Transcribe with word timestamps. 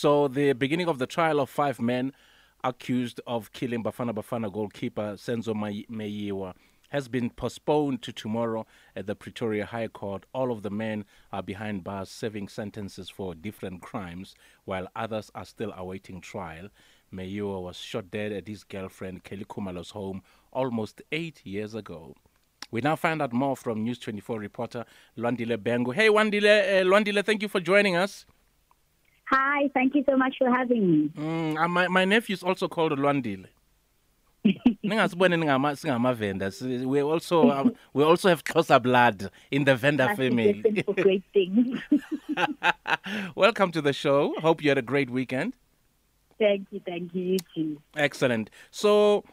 So 0.00 0.28
the 0.28 0.54
beginning 0.54 0.88
of 0.88 0.98
the 0.98 1.06
trial 1.06 1.40
of 1.40 1.50
five 1.50 1.78
men 1.78 2.14
accused 2.64 3.20
of 3.26 3.52
killing 3.52 3.84
Bafana 3.84 4.14
Bafana 4.14 4.50
goalkeeper 4.50 5.12
Senzo 5.18 5.52
Meyiwa 5.54 6.54
has 6.88 7.08
been 7.08 7.28
postponed 7.28 8.00
to 8.00 8.10
tomorrow 8.10 8.66
at 8.96 9.06
the 9.06 9.14
Pretoria 9.14 9.66
High 9.66 9.88
Court. 9.88 10.24
All 10.32 10.52
of 10.52 10.62
the 10.62 10.70
men 10.70 11.04
are 11.34 11.42
behind 11.42 11.84
bars 11.84 12.08
serving 12.08 12.48
sentences 12.48 13.10
for 13.10 13.34
different 13.34 13.82
crimes, 13.82 14.34
while 14.64 14.88
others 14.96 15.30
are 15.34 15.44
still 15.44 15.74
awaiting 15.76 16.22
trial. 16.22 16.70
Meyiwa 17.12 17.60
was 17.60 17.76
shot 17.76 18.10
dead 18.10 18.32
at 18.32 18.48
his 18.48 18.64
girlfriend 18.64 19.24
Kelly 19.24 19.44
Khumalo's 19.44 19.90
home 19.90 20.22
almost 20.50 21.02
eight 21.12 21.44
years 21.44 21.74
ago. 21.74 22.14
We 22.70 22.80
now 22.80 22.96
find 22.96 23.20
out 23.20 23.34
more 23.34 23.54
from 23.54 23.84
News 23.84 23.98
24 23.98 24.38
reporter 24.38 24.86
Lwandile 25.18 25.58
Bhengu. 25.58 25.92
Hey, 25.92 26.08
Wandile, 26.08 26.80
uh, 26.80 26.84
Lwandile, 26.86 27.22
thank 27.22 27.42
you 27.42 27.48
for 27.48 27.60
joining 27.60 27.96
us. 27.96 28.24
Hi, 29.30 29.70
thank 29.74 29.94
you 29.94 30.04
so 30.08 30.16
much 30.16 30.34
for 30.38 30.50
having 30.50 30.90
me. 30.90 31.10
Mm, 31.16 31.56
uh, 31.56 31.68
my, 31.68 31.86
my 31.86 32.04
nephew 32.04 32.34
is 32.34 32.42
also 32.42 32.66
called 32.66 32.92
Lwandile. 32.92 33.46
vendors 36.14 36.62
we 36.62 37.02
also 37.02 37.50
um, 37.50 37.74
we 37.92 38.02
also 38.02 38.30
have 38.30 38.42
closer 38.42 38.80
blood 38.80 39.30
in 39.50 39.64
the 39.64 39.76
Venda 39.76 40.06
That's 40.06 40.16
family 40.16 40.62
great 40.96 41.22
things 41.34 41.78
welcome 43.34 43.70
to 43.72 43.82
the 43.82 43.92
show 43.92 44.34
hope 44.40 44.62
you 44.62 44.70
had 44.70 44.78
a 44.78 44.82
great 44.82 45.10
weekend 45.10 45.52
thank 46.38 46.68
you 46.70 46.80
thank 46.86 47.14
you 47.14 47.22
you 47.22 47.36
too 47.54 47.82
excellent 47.94 48.48
so 48.70 49.24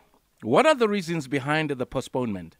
what 0.42 0.66
are 0.66 0.76
the 0.76 0.90
reasons 0.90 1.30
behind 1.30 1.70
the 1.70 1.86
postponement 1.86 2.58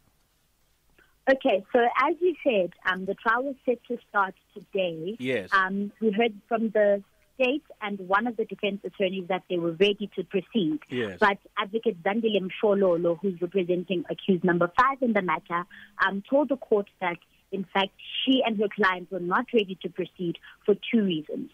Okay, 1.30 1.62
so 1.74 1.80
as 2.08 2.16
you 2.22 2.34
said, 2.42 2.72
um, 2.90 3.04
the 3.04 3.14
trial 3.14 3.44
was 3.44 3.56
set 3.66 3.80
to 3.90 3.98
start 4.08 4.34
today. 4.54 5.18
Yes. 5.20 5.50
Um, 5.52 5.92
we 6.00 6.12
heard 6.14 6.34
from 6.48 6.70
the 6.70 7.04
state 7.40 7.64
and 7.82 8.00
one 8.00 8.28
of 8.28 8.38
the 8.38 8.46
defense 8.46 8.82
attorneys 8.84 9.28
that 9.30 9.44
they 9.50 9.58
were 9.58 9.72
ready 9.72 10.10
to 10.16 10.24
proceed. 10.24 10.80
Yes. 10.90 11.18
But 11.20 11.38
Advocate 11.58 12.02
Zandile 12.04 12.42
Mshololo, 12.42 13.18
who's 13.22 13.42
representing 13.42 14.04
accused 14.10 14.44
number 14.44 14.72
five 14.80 15.02
in 15.02 15.14
the 15.14 15.22
matter, 15.22 15.66
um, 16.06 16.24
told 16.30 16.50
the 16.50 16.58
court 16.58 16.88
that, 17.02 17.18
in 17.52 17.66
fact, 17.74 17.92
she 18.26 18.42
and 18.46 18.58
her 18.60 18.68
clients 18.76 19.12
were 19.12 19.20
not 19.20 19.46
ready 19.54 19.78
to 19.82 19.90
proceed 19.90 20.38
for 20.66 20.76
two 20.92 21.04
reasons. 21.04 21.52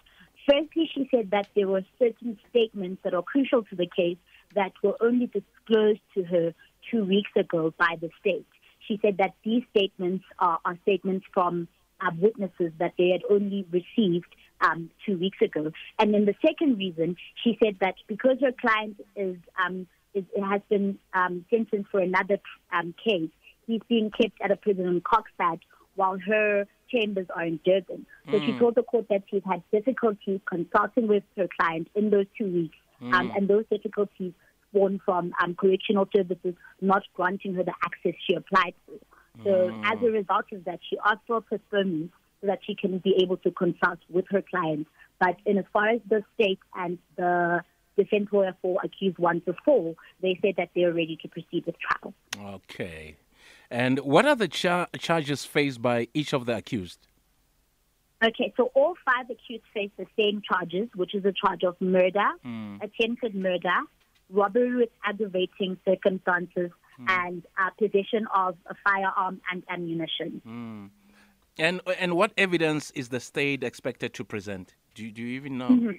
Firstly, 0.49 0.89
she 0.93 1.07
said 1.09 1.31
that 1.31 1.47
there 1.55 1.67
were 1.67 1.83
certain 1.99 2.37
statements 2.49 3.01
that 3.03 3.13
are 3.13 3.23
crucial 3.23 3.63
to 3.63 3.75
the 3.75 3.87
case 3.95 4.17
that 4.55 4.73
were 4.83 4.97
only 5.01 5.27
disclosed 5.27 6.01
to 6.15 6.23
her 6.23 6.53
two 6.91 7.05
weeks 7.05 7.31
ago 7.35 7.73
by 7.77 7.95
the 8.01 8.09
state 8.19 8.45
she 8.87 8.99
said 9.01 9.17
that 9.17 9.33
these 9.43 9.63
statements 9.75 10.25
are, 10.39 10.59
are 10.65 10.77
statements 10.83 11.25
from 11.33 11.67
uh, 12.03 12.11
witnesses 12.19 12.71
that 12.79 12.93
they 12.97 13.09
had 13.09 13.21
only 13.29 13.65
received 13.71 14.27
um, 14.61 14.89
two 15.05 15.17
weeks 15.17 15.37
ago. 15.41 15.71
And 15.99 16.13
then 16.13 16.25
the 16.25 16.35
second 16.45 16.77
reason, 16.77 17.15
she 17.43 17.57
said 17.63 17.77
that 17.81 17.95
because 18.07 18.37
her 18.41 18.53
client 18.59 18.97
is, 19.15 19.37
um, 19.63 19.87
is 20.13 20.23
has 20.41 20.61
been 20.69 20.97
um, 21.13 21.45
sentenced 21.49 21.89
for 21.89 21.99
another 21.99 22.39
um, 22.71 22.93
case, 23.03 23.29
he's 23.67 23.81
being 23.87 24.11
kept 24.11 24.39
at 24.41 24.51
a 24.51 24.55
prison 24.55 24.85
in 24.85 25.01
Kokstad 25.01 25.59
while 25.95 26.17
her 26.27 26.65
chambers 26.89 27.27
are 27.35 27.45
in 27.45 27.59
Durban. 27.65 28.05
So 28.31 28.39
mm. 28.39 28.45
she 28.45 28.59
told 28.59 28.75
the 28.75 28.83
court 28.83 29.07
that 29.09 29.23
she's 29.29 29.43
had 29.45 29.63
difficulty 29.71 30.41
consulting 30.45 31.07
with 31.07 31.23
her 31.37 31.47
client 31.59 31.87
in 31.95 32.09
those 32.09 32.25
two 32.37 32.51
weeks, 32.51 32.77
um, 33.01 33.29
mm. 33.29 33.37
and 33.37 33.47
those 33.47 33.65
difficulties 33.69 34.33
born 34.73 34.99
from 35.05 35.33
um, 35.41 35.55
correctional 35.55 36.07
services 36.15 36.55
not 36.81 37.03
granting 37.13 37.53
her 37.53 37.63
the 37.63 37.73
access 37.85 38.13
she 38.27 38.33
applied 38.35 38.73
for. 38.85 38.95
So 39.43 39.49
mm. 39.49 39.81
as 39.85 40.01
a 40.03 40.11
result 40.11 40.45
of 40.51 40.65
that, 40.65 40.79
she 40.89 40.97
asked 41.03 41.21
for 41.25 41.37
a 41.37 41.41
postponement 41.41 42.11
so 42.41 42.47
that 42.47 42.59
she 42.65 42.75
can 42.75 42.99
be 42.99 43.15
able 43.21 43.37
to 43.37 43.51
consult 43.51 43.99
with 44.09 44.25
her 44.29 44.41
clients. 44.41 44.89
But 45.19 45.37
in 45.45 45.57
as 45.57 45.65
far 45.73 45.89
as 45.89 46.01
the 46.09 46.23
state 46.35 46.59
and 46.75 46.97
the 47.15 47.63
defense 47.97 48.29
lawyer 48.31 48.55
for 48.61 48.79
accused 48.83 49.17
one 49.17 49.41
to 49.41 49.55
four, 49.65 49.95
they 50.21 50.37
said 50.41 50.55
that 50.57 50.69
they're 50.75 50.93
ready 50.93 51.17
to 51.21 51.27
proceed 51.27 51.65
with 51.65 51.75
trial. 51.79 52.13
Okay. 52.55 53.15
And 53.71 53.99
what 53.99 54.25
are 54.25 54.35
the 54.35 54.47
char- 54.47 54.89
charges 54.99 55.45
faced 55.45 55.81
by 55.81 56.07
each 56.13 56.33
of 56.33 56.45
the 56.45 56.57
accused? 56.57 57.07
Okay, 58.23 58.53
so 58.55 58.71
all 58.73 58.93
five 59.03 59.29
accused 59.29 59.63
face 59.73 59.91
the 59.97 60.05
same 60.17 60.41
charges, 60.49 60.87
which 60.95 61.13
is 61.13 61.25
a 61.25 61.33
charge 61.33 61.63
of 61.63 61.75
murder, 61.81 62.29
mm. 62.45 62.81
attempted 62.81 63.35
murder, 63.35 63.75
robbery 64.29 64.75
with 64.75 64.89
aggravating 65.03 65.77
circumstances, 65.85 66.71
mm. 66.99 67.09
and 67.09 67.45
uh, 67.57 67.69
possession 67.77 68.27
of 68.33 68.55
a 68.67 68.75
firearm 68.83 69.41
and 69.51 69.63
ammunition. 69.69 70.41
Mm. 70.45 70.89
And 71.57 71.81
and 71.99 72.15
what 72.15 72.31
evidence 72.37 72.91
is 72.91 73.09
the 73.09 73.19
state 73.19 73.63
expected 73.63 74.13
to 74.15 74.23
present? 74.23 74.75
Do, 74.95 75.09
do 75.11 75.21
you 75.21 75.35
even 75.35 75.57
know? 75.57 75.69
Mm-hmm. 75.69 75.91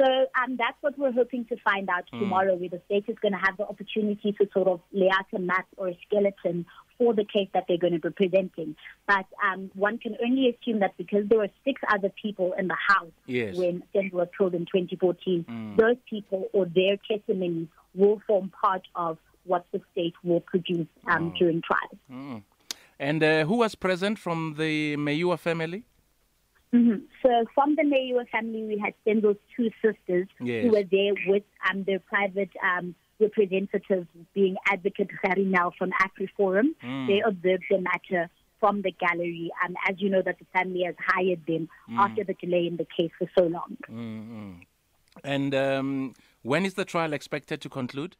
So 0.00 0.06
um, 0.42 0.56
that's 0.56 0.76
what 0.80 0.98
we're 0.98 1.12
hoping 1.12 1.44
to 1.46 1.56
find 1.62 1.88
out 1.90 2.04
mm. 2.12 2.20
tomorrow, 2.20 2.54
where 2.54 2.70
the 2.70 2.80
state 2.86 3.04
is 3.06 3.16
going 3.20 3.32
to 3.32 3.38
have 3.38 3.58
the 3.58 3.66
opportunity 3.66 4.32
to 4.32 4.48
sort 4.52 4.66
of 4.66 4.80
lay 4.92 5.10
out 5.10 5.26
a 5.34 5.38
map 5.38 5.66
or 5.76 5.88
a 5.88 5.98
skeleton 6.06 6.64
for 6.96 7.12
the 7.12 7.24
case 7.24 7.48
that 7.52 7.64
they're 7.68 7.78
going 7.78 7.92
to 7.92 7.98
be 7.98 8.10
presenting. 8.10 8.76
But 9.06 9.26
um, 9.44 9.70
one 9.74 9.98
can 9.98 10.16
only 10.24 10.48
assume 10.48 10.80
that 10.80 10.96
because 10.96 11.28
there 11.28 11.38
were 11.38 11.50
six 11.64 11.82
other 11.92 12.10
people 12.22 12.54
in 12.58 12.68
the 12.68 12.76
house 12.88 13.12
yes. 13.26 13.56
when 13.56 13.82
Senzo 13.94 14.12
was 14.12 14.28
killed 14.36 14.54
in 14.54 14.62
2014, 14.66 15.44
mm. 15.48 15.76
those 15.76 15.96
people 16.08 16.48
or 16.52 16.64
their 16.64 16.96
testimonies 17.10 17.68
will 17.94 18.22
form 18.26 18.50
part 18.62 18.82
of 18.94 19.18
what 19.44 19.66
the 19.72 19.80
state 19.92 20.14
will 20.22 20.40
produce 20.40 20.86
um, 21.06 21.32
oh. 21.34 21.38
during 21.38 21.62
trial. 21.62 21.98
Mm. 22.10 22.42
And 22.98 23.22
uh, 23.22 23.44
who 23.44 23.56
was 23.56 23.74
present 23.74 24.18
from 24.18 24.56
the 24.58 24.96
Meyiwa 24.96 25.38
family? 25.38 25.84
Mm-hmm. 26.74 26.98
So 27.22 27.44
from 27.54 27.74
the 27.74 27.82
Meyiwa 27.82 28.28
family, 28.28 28.64
we 28.64 28.78
had 28.78 28.94
Senzo's 29.06 29.38
two 29.56 29.70
sisters 29.82 30.28
yes. 30.40 30.64
who 30.64 30.70
were 30.70 30.84
there 30.84 31.14
with 31.26 31.42
um, 31.68 31.84
their 31.84 31.98
private 31.98 32.50
um, 32.62 32.94
representatives 33.18 34.06
being 34.34 34.56
Advocate 34.66 35.10
Gerrie 35.24 35.44
Nel 35.44 35.72
from 35.76 35.90
AfriForum. 36.00 36.74
Mm. 36.84 37.06
They 37.08 37.20
observed 37.20 37.64
the 37.70 37.80
matter 37.80 38.30
from 38.60 38.82
the 38.82 38.92
gallery. 38.92 39.50
And 39.64 39.76
as 39.88 39.96
you 39.98 40.10
know, 40.10 40.22
that 40.22 40.38
the 40.38 40.46
family 40.52 40.84
has 40.84 40.94
hired 41.04 41.44
them 41.46 41.68
mm. 41.90 41.98
after 41.98 42.22
the 42.22 42.34
delay 42.34 42.66
in 42.66 42.76
the 42.76 42.86
case 42.96 43.10
for 43.18 43.28
so 43.36 43.46
long. 43.46 43.76
Mm-hmm. 43.88 44.52
And 45.24 45.54
um, 45.54 46.14
when 46.42 46.64
is 46.64 46.74
the 46.74 46.84
trial 46.84 47.12
expected 47.12 47.60
to 47.62 47.68
conclude? 47.68 48.16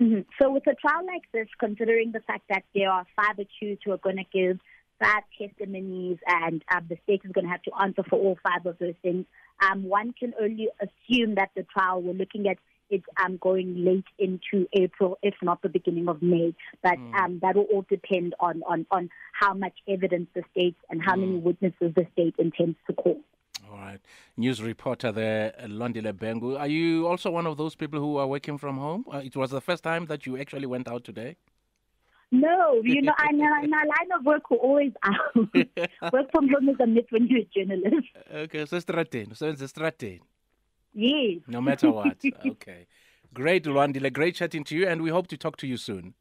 Mm-hmm. 0.00 0.20
So, 0.40 0.50
with 0.50 0.66
a 0.66 0.74
trial 0.74 1.04
like 1.06 1.30
this, 1.32 1.48
considering 1.58 2.12
the 2.12 2.20
fact 2.20 2.44
that 2.48 2.64
there 2.74 2.90
are 2.90 3.06
five 3.14 3.38
accused 3.38 3.82
who 3.84 3.92
are 3.92 3.98
going 3.98 4.16
to 4.16 4.24
give 4.32 4.58
five 4.98 5.22
testimonies 5.38 6.18
and 6.26 6.62
um, 6.74 6.86
the 6.88 6.96
state 7.04 7.22
is 7.24 7.32
going 7.32 7.44
to 7.44 7.50
have 7.50 7.62
to 7.62 7.70
answer 7.80 8.02
for 8.08 8.18
all 8.18 8.38
five 8.42 8.64
of 8.66 8.78
those 8.78 8.94
things, 9.02 9.26
um, 9.60 9.84
one 9.84 10.12
can 10.18 10.32
only 10.40 10.68
assume 10.80 11.34
that 11.34 11.50
the 11.54 11.64
trial, 11.64 12.00
we're 12.02 12.14
looking 12.14 12.48
at 12.48 12.56
it's 12.90 13.04
um, 13.24 13.36
going 13.36 13.84
late 13.84 14.04
into 14.18 14.68
April, 14.72 15.16
if 15.22 15.34
not 15.42 15.62
the 15.62 15.68
beginning 15.68 16.08
of 16.08 16.20
May. 16.22 16.54
But 16.82 16.98
mm. 16.98 17.14
um, 17.14 17.38
that 17.40 17.54
will 17.54 17.68
all 17.72 17.86
depend 17.88 18.34
on, 18.40 18.62
on, 18.68 18.84
on 18.90 19.08
how 19.32 19.54
much 19.54 19.74
evidence 19.88 20.28
the 20.34 20.42
state 20.50 20.76
and 20.90 21.00
how 21.00 21.14
mm. 21.14 21.20
many 21.20 21.36
witnesses 21.36 21.94
the 21.94 22.06
state 22.12 22.34
intends 22.38 22.76
to 22.88 22.92
call. 22.94 23.20
Right. 23.90 24.00
News 24.36 24.62
reporter 24.62 25.10
there, 25.10 25.52
Lwandile 25.64 26.12
Bhengu. 26.12 26.58
Are 26.58 26.68
you 26.68 27.08
also 27.08 27.30
one 27.30 27.46
of 27.46 27.56
those 27.56 27.74
people 27.74 27.98
who 27.98 28.18
are 28.18 28.26
working 28.26 28.56
from 28.56 28.78
home? 28.78 29.04
Uh, 29.12 29.18
it 29.18 29.34
was 29.34 29.50
the 29.50 29.60
first 29.60 29.82
time 29.82 30.06
that 30.06 30.26
you 30.26 30.38
actually 30.38 30.66
went 30.66 30.86
out 30.86 31.02
today? 31.02 31.36
No, 32.30 32.80
you 32.84 33.02
know, 33.02 33.12
in 33.28 33.40
our, 33.42 33.64
in 33.64 33.74
our 33.74 33.86
line 33.86 34.10
of 34.16 34.24
work, 34.24 34.48
we're 34.48 34.58
always 34.58 34.92
out. 35.02 35.34
work 36.12 36.30
from 36.30 36.48
home 36.48 36.68
is 36.68 36.76
a 36.78 36.86
myth 36.86 37.06
when 37.10 37.26
you're 37.26 37.40
a 37.40 37.48
journalist. 37.52 38.06
Okay, 38.32 38.64
so 38.66 38.78
strategy. 38.78 39.26
So 39.34 39.48
it's 39.48 39.60
a 39.62 39.66
strategy. 39.66 40.22
Yes. 40.94 41.40
No 41.48 41.60
matter 41.60 41.90
what. 41.90 42.18
okay. 42.46 42.86
Great, 43.34 43.64
Lwandile. 43.64 44.12
Great 44.12 44.36
chatting 44.36 44.62
to 44.64 44.76
you, 44.76 44.86
and 44.86 45.02
we 45.02 45.10
hope 45.10 45.26
to 45.28 45.36
talk 45.36 45.56
to 45.56 45.66
you 45.66 45.76
soon. 45.76 46.14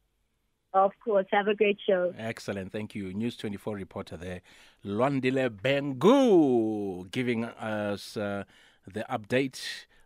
Of 0.73 0.91
course. 1.03 1.25
Have 1.31 1.47
a 1.47 1.55
great 1.55 1.79
show. 1.85 2.13
Excellent. 2.17 2.71
Thank 2.71 2.93
you. 2.93 3.11
News 3.13 3.35
24 3.37 3.75
reporter 3.75 4.17
there, 4.17 4.41
Lwandile 4.85 5.49
Bhengu, 5.49 7.09
giving 7.11 7.45
us 7.45 8.15
uh, 8.15 8.43
the 8.85 9.05
update 9.09 9.59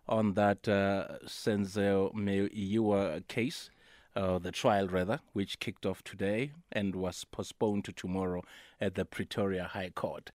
on 0.08 0.34
that 0.34 0.68
uh, 0.68 1.20
Senzo 1.26 2.14
Meyiwa 2.14 3.28
case. 3.28 3.70
Uh, 4.16 4.38
the 4.38 4.52
trial 4.52 4.88
rather, 4.88 5.20
which 5.34 5.60
kicked 5.60 5.88
off 5.88 6.04
today 6.04 6.52
and 6.72 6.96
was 6.96 7.26
postponed 7.26 7.84
to 7.84 7.92
tomorrow 7.92 8.44
at 8.80 8.94
the 8.94 9.06
Pretoria 9.06 9.64
High 9.64 9.90
Court. 9.90 10.32